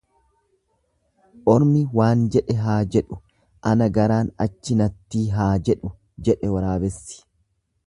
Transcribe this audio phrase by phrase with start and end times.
[1.55, 3.19] Ormi waan jedhe haa jedhu
[3.73, 5.95] ana garaan achi nattii haa jedhu
[6.31, 7.25] jedhe waraabessi.